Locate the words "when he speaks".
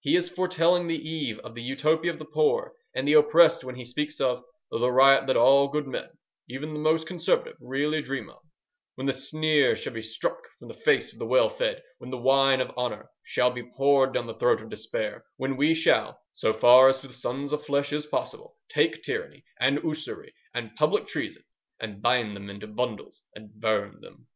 3.62-4.20